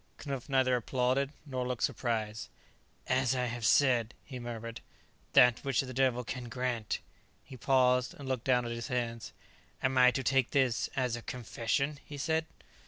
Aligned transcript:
Knupf 0.17 0.49
neither 0.49 0.75
applauded, 0.75 1.31
nor 1.45 1.67
looked 1.67 1.83
surprised. 1.83 2.49
"As 3.05 3.35
I 3.35 3.45
have 3.45 3.63
said," 3.63 4.15
he 4.23 4.39
murmured, 4.39 4.81
"that 5.33 5.59
which 5.63 5.81
the 5.81 5.93
Devil 5.93 6.23
can 6.23 6.49
grant" 6.49 7.01
He 7.43 7.55
paused 7.55 8.15
and 8.15 8.27
looked 8.27 8.45
down 8.45 8.65
at 8.65 8.71
his 8.71 8.87
hands. 8.87 9.31
"Am 9.83 9.99
I 9.99 10.09
to 10.09 10.23
take 10.23 10.49
this 10.49 10.89
as 10.95 11.15
a 11.15 11.21
confession?" 11.21 11.99
he 12.03 12.17
said. 12.17 12.47